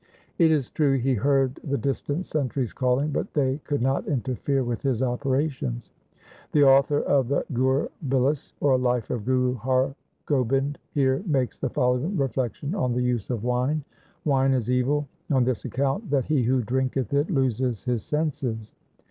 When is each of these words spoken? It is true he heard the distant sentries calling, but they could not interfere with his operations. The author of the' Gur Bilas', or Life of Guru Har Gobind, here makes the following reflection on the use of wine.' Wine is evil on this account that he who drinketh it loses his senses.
It 0.39 0.49
is 0.49 0.71
true 0.71 0.97
he 0.97 1.13
heard 1.13 1.59
the 1.63 1.77
distant 1.77 2.25
sentries 2.25 2.73
calling, 2.73 3.11
but 3.11 3.35
they 3.35 3.59
could 3.65 3.83
not 3.83 4.07
interfere 4.07 4.63
with 4.63 4.81
his 4.81 5.03
operations. 5.03 5.91
The 6.53 6.63
author 6.63 7.01
of 7.01 7.27
the' 7.27 7.45
Gur 7.53 7.87
Bilas', 8.09 8.53
or 8.61 8.79
Life 8.79 9.11
of 9.11 9.25
Guru 9.25 9.53
Har 9.53 9.93
Gobind, 10.25 10.79
here 10.95 11.21
makes 11.27 11.59
the 11.59 11.69
following 11.69 12.17
reflection 12.17 12.73
on 12.73 12.93
the 12.93 13.03
use 13.03 13.29
of 13.29 13.43
wine.' 13.43 13.83
Wine 14.25 14.53
is 14.53 14.71
evil 14.71 15.07
on 15.29 15.43
this 15.43 15.65
account 15.65 16.09
that 16.09 16.25
he 16.25 16.41
who 16.41 16.63
drinketh 16.63 17.13
it 17.13 17.29
loses 17.29 17.83
his 17.83 18.01
senses. 18.01 18.71